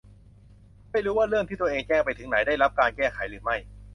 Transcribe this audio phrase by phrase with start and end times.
[0.91, 3.57] ไม่รู้ว่าเรื่องที่ตัวเองแจ้งไปถึงไหน ได้รับการแก้ไขหรือไม่